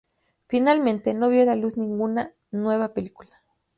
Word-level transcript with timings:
Finalmente, 0.47 1.13
no 1.13 1.29
vio 1.29 1.45
la 1.45 1.55
luz 1.55 1.77
ninguna 1.77 2.33
nueva 2.49 2.91
película. 2.95 3.39